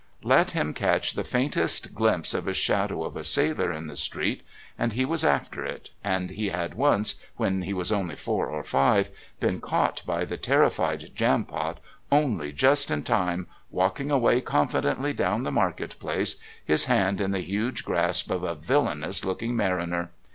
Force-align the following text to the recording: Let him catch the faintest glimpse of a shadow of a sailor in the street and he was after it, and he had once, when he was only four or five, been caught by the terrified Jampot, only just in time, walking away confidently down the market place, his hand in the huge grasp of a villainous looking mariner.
Let 0.23 0.49
him 0.49 0.73
catch 0.73 1.13
the 1.13 1.23
faintest 1.23 1.93
glimpse 1.93 2.33
of 2.33 2.47
a 2.47 2.55
shadow 2.55 3.03
of 3.03 3.15
a 3.15 3.23
sailor 3.23 3.71
in 3.71 3.85
the 3.85 3.95
street 3.95 4.41
and 4.75 4.93
he 4.93 5.05
was 5.05 5.23
after 5.23 5.63
it, 5.63 5.91
and 6.03 6.31
he 6.31 6.49
had 6.49 6.73
once, 6.73 7.23
when 7.37 7.61
he 7.61 7.73
was 7.73 7.91
only 7.91 8.15
four 8.15 8.47
or 8.47 8.63
five, 8.63 9.11
been 9.39 9.61
caught 9.61 10.01
by 10.07 10.25
the 10.25 10.37
terrified 10.37 11.11
Jampot, 11.13 11.77
only 12.11 12.51
just 12.51 12.89
in 12.89 13.03
time, 13.03 13.45
walking 13.69 14.09
away 14.09 14.41
confidently 14.41 15.13
down 15.13 15.43
the 15.43 15.51
market 15.51 15.99
place, 15.99 16.37
his 16.65 16.85
hand 16.85 17.21
in 17.21 17.29
the 17.29 17.41
huge 17.41 17.85
grasp 17.85 18.31
of 18.31 18.41
a 18.41 18.55
villainous 18.55 19.23
looking 19.23 19.55
mariner. 19.55 20.09